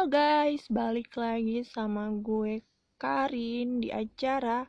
[0.00, 2.64] Halo guys, balik lagi sama gue
[2.96, 4.64] Karin di acara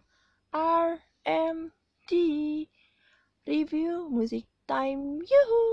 [0.52, 2.12] RMT
[3.48, 5.24] Review Music Time.
[5.24, 5.64] Yuhu!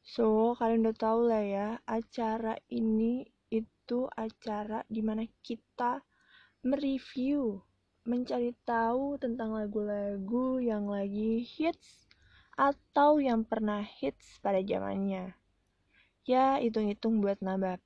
[0.00, 6.00] So, kalian udah tau lah ya, acara ini itu acara di mana kita
[6.64, 7.60] mereview,
[8.08, 12.08] mencari tahu tentang lagu-lagu yang lagi hits
[12.56, 15.36] atau yang pernah hits pada zamannya.
[16.24, 17.85] Ya hitung-hitung buat nambah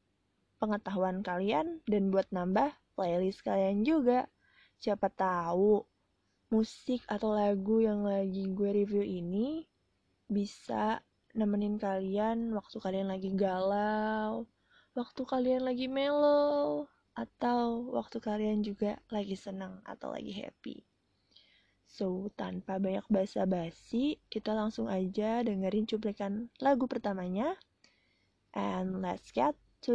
[0.60, 4.28] pengetahuan kalian dan buat nambah playlist kalian juga.
[4.76, 5.82] Siapa tahu
[6.52, 9.64] musik atau lagu yang lagi gue review ini
[10.28, 11.00] bisa
[11.32, 14.44] nemenin kalian waktu kalian lagi galau,
[14.92, 20.82] waktu kalian lagi mellow, atau waktu kalian juga lagi senang atau lagi happy.
[21.90, 27.58] So, tanpa banyak basa-basi, kita langsung aja dengerin cuplikan lagu pertamanya.
[28.54, 29.92] And let's get to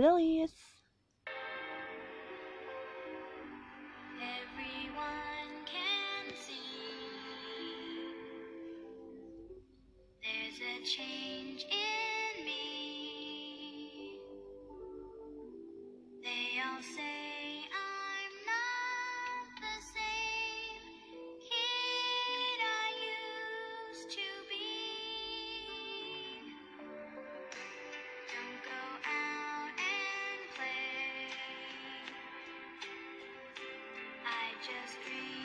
[34.66, 35.45] just dream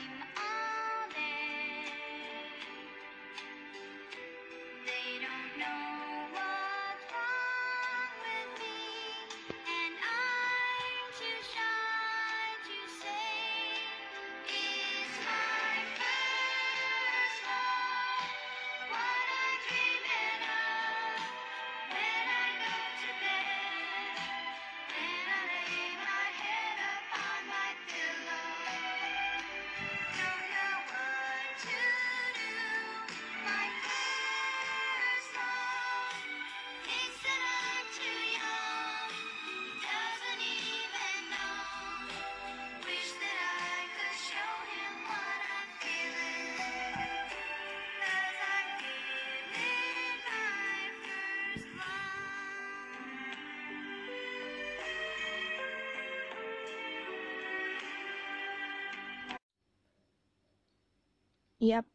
[61.61, 61.85] Yap,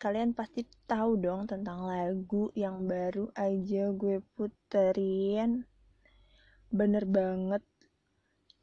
[0.00, 5.68] kalian pasti tahu dong tentang lagu yang baru aja gue puterin.
[6.72, 7.60] Bener banget.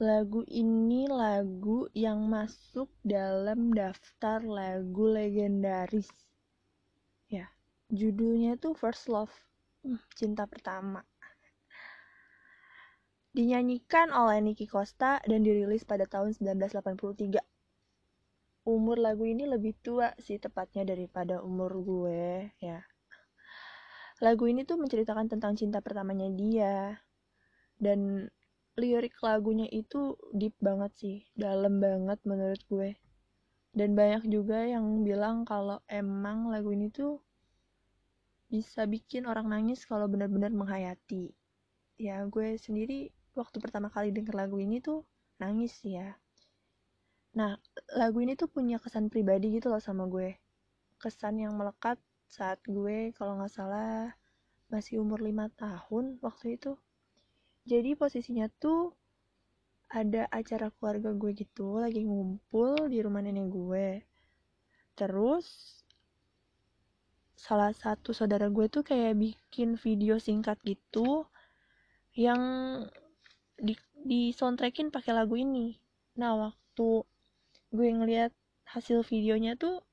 [0.02, 6.10] Lagu ini lagu yang masuk dalam daftar lagu legendaris.
[7.30, 7.54] Ya,
[7.94, 9.30] judulnya tuh First Love,
[9.80, 11.06] Hmm, cinta pertama.
[13.31, 17.40] Dinyanyikan oleh Nicky Costa dan dirilis pada tahun 1983
[18.68, 22.84] umur lagu ini lebih tua sih tepatnya daripada umur gue ya.
[24.20, 27.00] Lagu ini tuh menceritakan tentang cinta pertamanya dia.
[27.80, 28.28] Dan
[28.75, 33.00] lirik lagunya itu deep banget sih, dalam banget menurut gue.
[33.72, 37.24] Dan banyak juga yang bilang kalau emang lagu ini tuh
[38.52, 41.31] bisa bikin orang nangis kalau benar-benar menghayati.
[41.96, 45.08] Ya, gue sendiri waktu pertama kali denger lagu ini tuh
[45.40, 46.19] nangis ya.
[47.38, 47.62] Nah,
[47.94, 50.34] lagu ini tuh punya kesan pribadi gitu loh sama gue.
[50.97, 54.13] Kesan yang melekat saat gue kalau nggak salah
[54.69, 56.73] masih umur 5 tahun waktu itu.
[57.69, 58.97] Jadi posisinya tuh
[59.89, 63.88] ada acara keluarga gue gitu, lagi ngumpul di rumah nenek gue.
[64.94, 65.79] Terus
[67.34, 71.25] salah satu saudara gue tuh kayak bikin video singkat gitu
[72.13, 72.41] yang
[73.56, 75.78] di, di soundtrackin pakai lagu ini.
[76.19, 77.07] Nah, waktu
[77.69, 78.34] gue ngeliat
[78.69, 79.85] hasil videonya tuh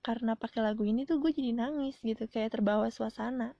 [0.00, 3.54] karena pakai lagu ini tuh gue jadi nangis gitu kayak terbawa suasana.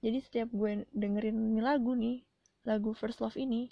[0.00, 2.24] Jadi setiap gue dengerin ini lagu nih
[2.64, 3.70] lagu First Love ini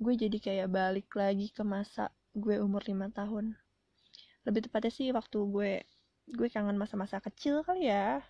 [0.00, 3.56] gue jadi kayak balik lagi ke masa gue umur 5 tahun.
[4.44, 5.72] Lebih tepatnya sih waktu gue
[6.24, 8.24] gue kangen masa-masa kecil kali ya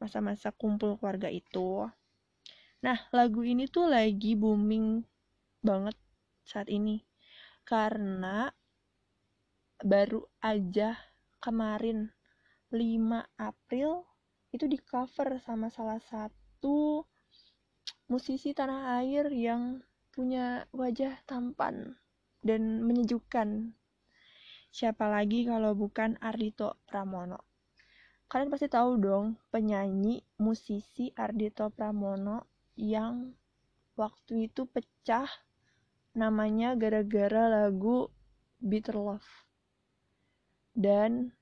[0.00, 1.86] masa-masa kumpul keluarga itu.
[2.80, 5.04] Nah lagu ini tuh lagi booming
[5.60, 5.94] banget
[6.42, 7.04] saat ini.
[7.68, 8.48] Karena
[9.80, 10.96] baru aja
[11.40, 12.12] kemarin
[12.68, 12.76] 5
[13.40, 14.04] April
[14.52, 17.06] itu di cover sama salah satu
[18.10, 19.80] musisi tanah air yang
[20.10, 21.96] punya wajah tampan
[22.42, 23.72] dan menyejukkan.
[24.70, 27.46] Siapa lagi kalau bukan Ardito Pramono.
[28.30, 32.46] Kalian pasti tahu dong penyanyi musisi Ardito Pramono
[32.78, 33.34] yang
[33.98, 35.26] waktu itu pecah
[36.14, 38.06] namanya gara-gara lagu
[38.62, 39.49] Bitter Love.
[40.74, 41.34] Dan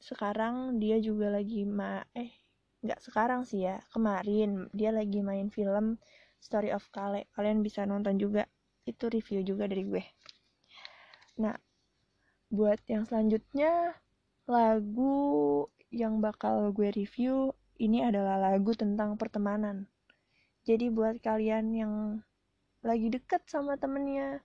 [0.00, 2.32] sekarang dia juga lagi ma eh
[2.80, 6.00] nggak sekarang sih ya kemarin dia lagi main film
[6.40, 7.28] Story of Kale.
[7.36, 8.48] Kalian bisa nonton juga
[8.88, 10.04] itu review juga dari gue.
[11.42, 11.56] Nah
[12.50, 13.94] buat yang selanjutnya
[14.50, 19.86] lagu yang bakal gue review ini adalah lagu tentang pertemanan.
[20.68, 21.94] Jadi buat kalian yang
[22.84, 24.44] lagi deket sama temennya,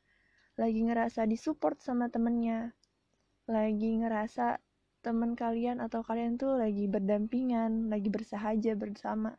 [0.55, 2.71] lagi ngerasa disupport sama temennya,
[3.45, 4.57] lagi ngerasa
[5.05, 9.37] temen kalian atau kalian tuh lagi berdampingan, lagi bersahaja bersama,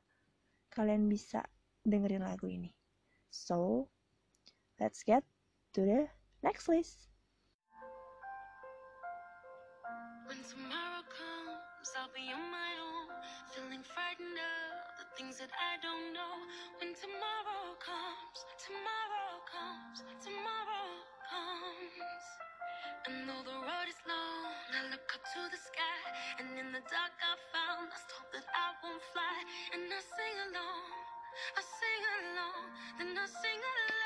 [0.70, 1.43] kalian bisa
[1.82, 2.70] dengerin lagu ini.
[3.35, 3.91] So,
[4.79, 5.26] let's get
[5.75, 6.06] to the
[6.47, 7.11] next list.
[10.31, 13.11] When tomorrow comes, I'll be on my own,
[13.50, 16.35] feeling frightened of the things that I don't know.
[16.79, 20.87] When tomorrow comes, tomorrow comes, tomorrow
[21.26, 22.26] comes.
[23.06, 23.96] And though the road is
[25.17, 26.01] up to the sky,
[26.39, 29.37] and in the dark I found lost hope that I won't fly.
[29.73, 30.93] And I sing along,
[31.57, 32.65] I sing along,
[33.01, 34.06] then I sing along.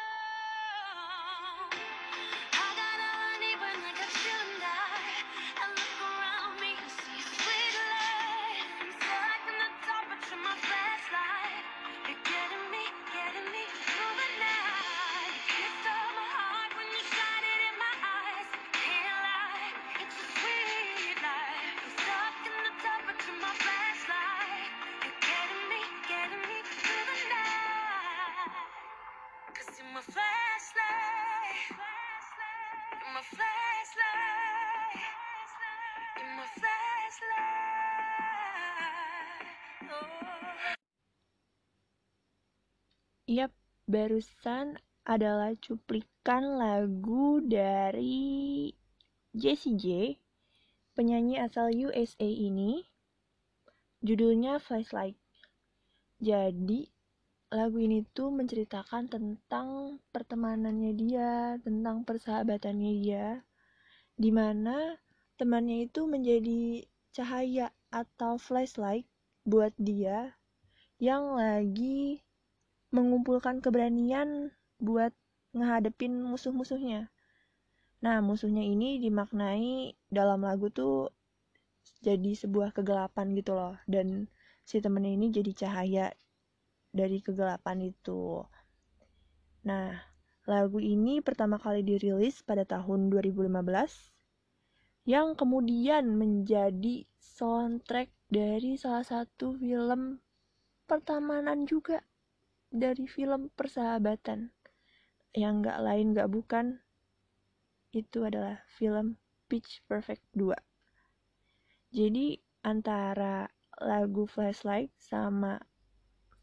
[43.91, 48.71] Barusan adalah cuplikan lagu dari
[49.35, 49.85] Jessie J,
[50.95, 52.87] penyanyi asal USA ini.
[54.01, 55.19] Judulnya Flashlight.
[56.23, 56.87] Jadi,
[57.51, 63.43] lagu ini tuh menceritakan tentang pertemanannya dia, tentang persahabatannya dia,
[64.15, 64.95] di mana
[65.35, 69.09] temannya itu menjadi cahaya atau flashlight
[69.43, 70.39] buat dia
[71.03, 72.23] yang lagi
[72.91, 74.51] mengumpulkan keberanian
[74.83, 75.15] buat
[75.55, 77.11] ngehadepin musuh-musuhnya.
[78.01, 81.13] Nah, musuhnya ini dimaknai dalam lagu tuh
[82.01, 83.77] jadi sebuah kegelapan gitu loh.
[83.87, 84.27] Dan
[84.65, 86.07] si temennya ini jadi cahaya
[86.91, 88.43] dari kegelapan itu.
[89.67, 89.95] Nah,
[90.49, 94.11] lagu ini pertama kali dirilis pada tahun 2015
[95.09, 100.21] yang kemudian menjadi soundtrack dari salah satu film
[100.85, 102.05] pertemanan juga
[102.71, 104.55] dari film persahabatan
[105.35, 106.67] yang nggak lain nggak bukan
[107.91, 109.19] itu adalah film
[109.51, 110.55] Pitch Perfect 2
[111.91, 113.51] jadi antara
[113.83, 115.59] lagu Flashlight sama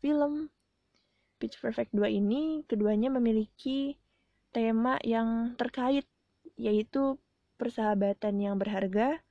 [0.03, 0.51] film
[1.39, 3.95] Pitch Perfect 2 ini keduanya memiliki
[4.51, 6.03] tema yang terkait
[6.57, 7.21] yaitu
[7.61, 9.21] persahabatan yang berharga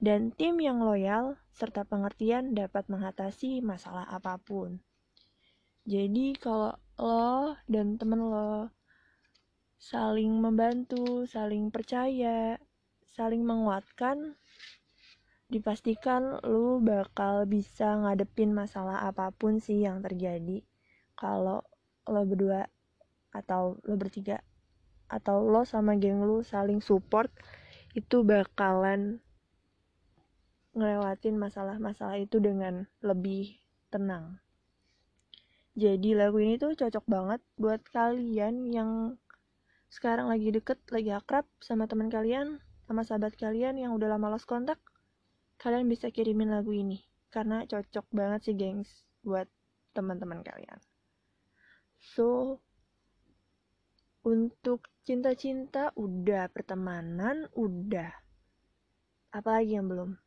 [0.00, 4.80] dan tim yang loyal serta pengertian dapat mengatasi masalah apa pun.
[5.90, 6.70] Jadi kalau
[7.02, 8.70] lo dan temen lo
[9.74, 12.62] saling membantu, saling percaya,
[13.10, 14.38] saling menguatkan,
[15.50, 20.62] dipastikan lu bakal bisa ngadepin masalah apa pun sih yang terjadi
[21.18, 21.66] kalau
[22.06, 22.70] lo berdua
[23.34, 24.38] atau lo bertiga
[25.10, 27.34] atau lo sama geng lu saling support
[27.98, 29.18] itu bakalan
[30.70, 33.58] ngelewatin masalah-masalah itu dengan lebih
[33.90, 34.38] tenang.
[35.78, 39.14] Jadi lagu ini tuh cocok banget buat kalian yang
[39.86, 42.58] sekarang lagi deket, lagi akrab sama teman kalian,
[42.90, 44.82] sama sahabat kalian yang udah lama lost kontak.
[45.62, 49.46] Kalian bisa kirimin lagu ini karena cocok banget sih gengs buat
[49.94, 50.78] teman-teman kalian.
[52.00, 52.58] So,
[54.26, 58.10] untuk cinta-cinta udah, pertemanan udah.
[59.30, 60.18] Apalagi yang belum?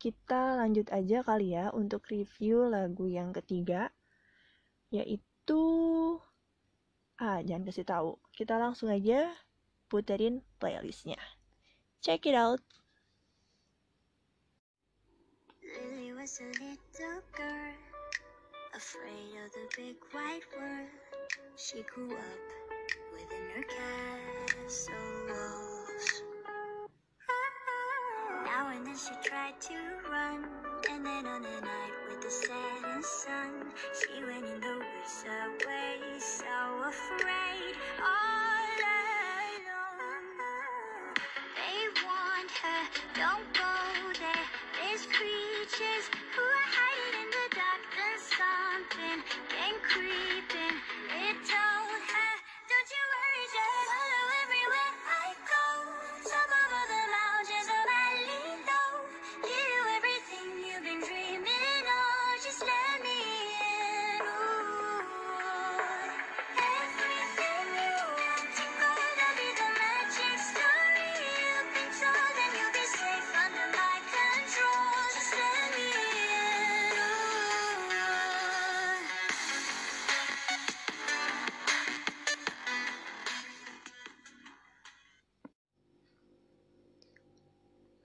[0.00, 3.92] Kita lanjut aja kali ya untuk review lagu yang ketiga
[4.88, 5.62] yaitu
[7.18, 8.10] ah jangan kasih tahu.
[8.32, 9.32] Kita langsung aja
[9.88, 11.18] puterin playlistnya.
[12.04, 12.62] Check it out.
[15.68, 16.68] The.
[28.44, 29.74] Now and then she tried to
[30.10, 30.46] run,
[30.90, 33.72] and then on a night the setting sun.
[33.94, 36.44] See when you know it's away, so
[36.86, 37.74] afraid.
[37.98, 40.28] All alone.
[41.56, 42.82] They want her,
[43.14, 44.46] don't go there.
[44.76, 46.17] There's creatures.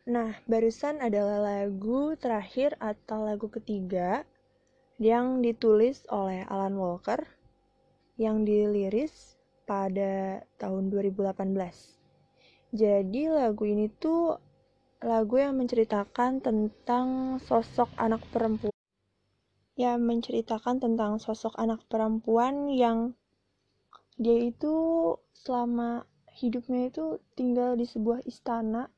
[0.03, 4.27] Nah, barusan adalah lagu terakhir atau lagu ketiga
[4.99, 7.23] yang ditulis oleh Alan Walker
[8.19, 11.39] yang diliris pada tahun 2018.
[12.75, 14.35] Jadi lagu ini tuh
[14.99, 18.75] lagu yang menceritakan tentang sosok anak perempuan
[19.79, 23.17] yang menceritakan tentang sosok anak perempuan yang
[24.21, 24.75] dia itu
[25.33, 26.05] selama
[26.37, 28.92] hidupnya itu tinggal di sebuah istana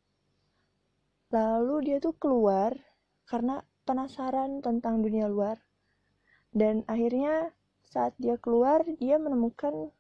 [1.36, 2.72] lalu dia tuh keluar
[3.28, 5.60] karena penasaran tentang dunia luar.
[6.56, 7.52] Dan akhirnya
[7.84, 9.92] saat dia keluar dia menemukan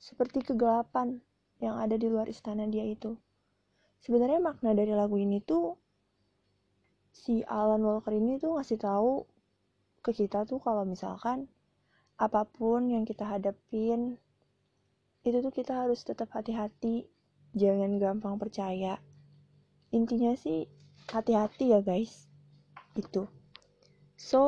[0.00, 1.20] seperti kegelapan
[1.60, 3.20] yang ada di luar istana dia itu.
[4.00, 5.76] Sebenarnya makna dari lagu ini tuh
[7.12, 9.28] si Alan Walker ini tuh ngasih tahu
[10.00, 11.46] ke kita tuh kalau misalkan
[12.16, 14.16] apa pun yang kita hadapin
[15.22, 17.06] itu tuh kita harus tetap hati-hati.
[17.52, 18.96] Jangan gampang percaya
[19.92, 20.66] intinya sih
[21.12, 22.26] hati-hati ya guys.
[22.96, 23.28] Itu
[24.18, 24.42] so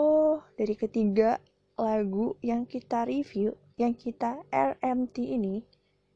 [0.58, 1.38] dari ketiga
[1.78, 5.66] lagu yang kita review yang kita RMT ini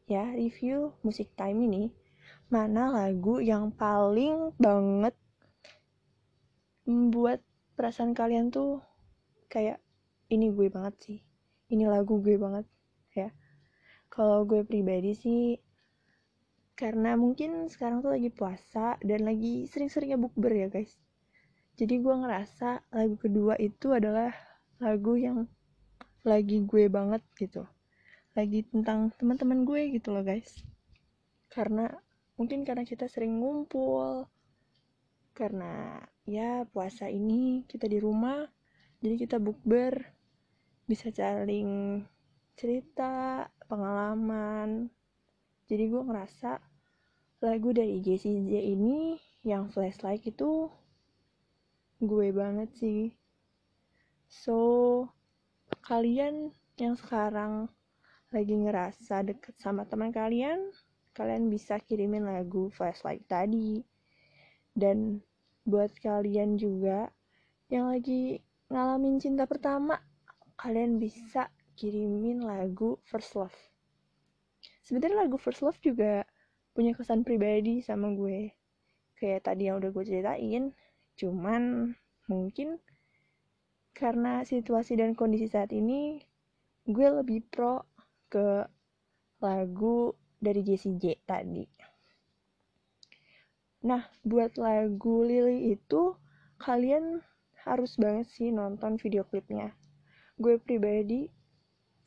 [0.06, 1.90] ya review musik time ini
[2.49, 5.12] mana lagu yang paling banget
[6.88, 7.44] membuat
[7.76, 8.80] perasaan kalian tuh
[9.52, 9.85] kayak
[10.32, 11.18] ini gue banget sih.
[11.68, 12.64] Ini lagu gue banget.
[13.12, 13.32] Ya.
[14.08, 15.61] Kalau gue pribadi sih
[16.78, 20.94] karena mungkin sekarang tuh lagi puasa dan lagi sering-seringnya bukber ya guys.
[21.75, 24.30] Jadi gue ngerasa lagu kedua itu adalah
[24.78, 25.50] lagu yang
[26.23, 27.66] lagi gue banget gitu.
[28.38, 30.62] Lagi tentang teman-teman gue gitu loh guys.
[31.50, 31.90] Karena
[32.38, 34.30] mungkin karena kita sering ngumpul
[35.35, 38.47] karena ya puasa ini kita di rumah
[39.02, 40.14] jadi kita bukber
[40.87, 42.02] bisa saling
[42.58, 44.90] cerita pengalaman.
[45.70, 46.67] Jadi gue ngerasa
[47.38, 49.14] lagu dari Jessie J ini
[49.47, 50.66] yang flashlight itu
[52.02, 53.14] gue banget sih.
[54.26, 54.59] So
[55.87, 57.71] kalian yang sekarang
[58.35, 60.75] lagi ngerasa deket sama teman kalian
[61.16, 63.87] kalian bisa kirimin lagu flashlight tadi.
[64.75, 65.23] Dan
[65.62, 67.11] buat kalian juga
[67.71, 69.99] yang lagi ngalamin cinta pertama
[70.59, 73.54] kalian bisa kirimin lagu first love.
[74.83, 76.27] Sebenarnya lagu first love juga
[76.78, 78.54] punya kesan pribadi sama gue.
[79.18, 80.70] Kayak tadi yang udah gue ceritain
[81.18, 81.90] cuman
[82.30, 82.78] mungkin
[83.90, 86.23] karena situasi dan kondisi saat ini
[86.87, 87.82] gue lebih pro
[88.30, 88.62] ke
[89.42, 91.66] lagu dari Jessie tadi.
[93.82, 96.14] Nah buat lagu Lily itu
[96.62, 97.26] kalian
[97.66, 99.75] harus banget sih nonton video klipnya.
[100.38, 101.26] Gue pribadi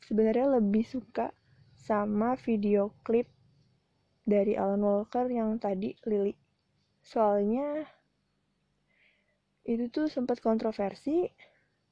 [0.08, 1.28] sebenarnya lebih suka
[1.76, 3.28] sama video klip
[4.22, 6.34] dari Alan Walker yang tadi Lily.
[7.02, 7.82] Soalnya
[9.62, 11.30] itu tuh sempat kontroversi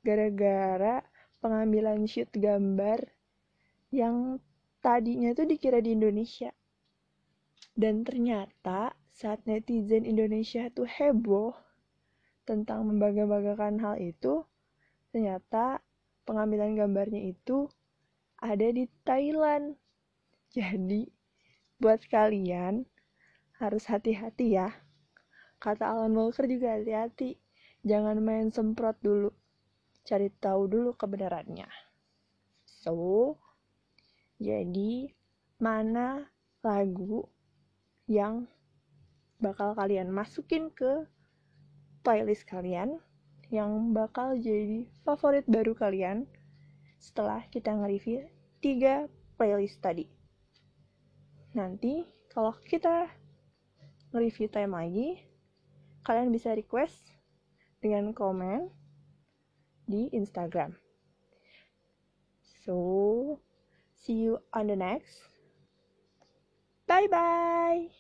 [0.03, 1.03] gara-gara
[1.39, 2.99] pengambilan shoot gambar
[3.91, 4.39] yang
[4.81, 6.51] tadinya tuh dikira di Indonesia.
[7.75, 11.53] Dan ternyata saat netizen Indonesia tuh heboh
[12.49, 14.43] tentang membangga-banggakan hal itu,
[15.13, 15.79] ternyata
[16.25, 17.69] pengambilan gambarnya itu
[18.41, 19.77] ada di Thailand.
[20.51, 21.07] Jadi,
[21.81, 22.85] buat kalian
[23.57, 24.69] harus hati-hati ya.
[25.57, 27.41] Kata Alan Walker juga hati-hati.
[27.81, 29.33] Jangan main semprot dulu.
[30.05, 31.69] Cari tahu dulu kebenarannya.
[32.65, 33.37] So,
[34.41, 35.13] jadi
[35.61, 36.29] mana
[36.65, 37.29] lagu
[38.09, 38.49] yang
[39.41, 41.09] bakal kalian masukin ke
[42.05, 43.01] playlist kalian
[43.49, 46.29] yang bakal jadi favorit baru kalian
[47.01, 48.29] setelah kita nge-review
[48.61, 49.09] tiga
[49.41, 50.20] playlist tadi.
[51.51, 53.11] Nanti kalau kita
[54.15, 55.09] nge-review time lagi,
[56.07, 57.11] kalian bisa request
[57.83, 58.71] dengan komen
[59.91, 60.79] di Instagram.
[62.63, 63.41] So,
[63.99, 65.27] see you on the next.
[66.87, 68.00] Bye bye.